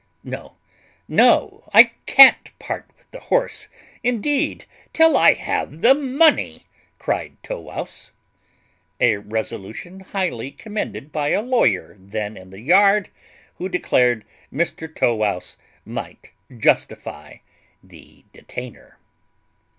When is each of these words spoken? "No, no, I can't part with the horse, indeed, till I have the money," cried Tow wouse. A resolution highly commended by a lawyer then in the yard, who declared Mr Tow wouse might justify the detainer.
"No, 0.23 0.55
no, 1.07 1.69
I 1.75 1.91
can't 2.07 2.57
part 2.57 2.89
with 2.97 3.11
the 3.11 3.19
horse, 3.19 3.67
indeed, 4.03 4.65
till 4.93 5.15
I 5.15 5.33
have 5.33 5.81
the 5.81 5.93
money," 5.93 6.63
cried 6.97 7.37
Tow 7.43 7.59
wouse. 7.59 8.11
A 8.99 9.17
resolution 9.17 9.99
highly 9.99 10.49
commended 10.49 11.11
by 11.11 11.27
a 11.27 11.43
lawyer 11.43 11.97
then 11.99 12.35
in 12.35 12.49
the 12.49 12.61
yard, 12.61 13.09
who 13.57 13.69
declared 13.69 14.25
Mr 14.51 14.87
Tow 14.91 15.13
wouse 15.17 15.55
might 15.85 16.31
justify 16.57 17.35
the 17.83 18.25
detainer. 18.33 18.97